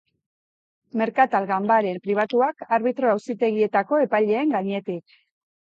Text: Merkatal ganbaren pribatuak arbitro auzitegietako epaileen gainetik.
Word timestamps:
Merkatal 1.01 1.45
ganbaren 1.51 1.99
pribatuak 2.09 2.65
arbitro 2.79 3.13
auzitegietako 3.13 4.03
epaileen 4.09 4.59
gainetik. 4.59 5.19